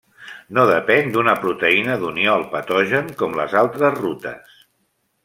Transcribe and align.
No 0.57 0.61
depèn 0.69 1.11
d'una 1.15 1.35
proteïna 1.43 1.97
d'unió 2.05 2.33
al 2.37 2.45
patogen 2.55 3.13
com 3.21 3.39
les 3.41 3.55
altres 3.63 3.95
rutes. 4.01 4.57